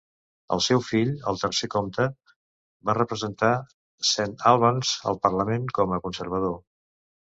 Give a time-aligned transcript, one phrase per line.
[0.55, 2.07] El seu fill, el tercer comte,
[2.91, 3.53] va representar
[4.15, 6.63] Saint Albans al Parlament com a conservador.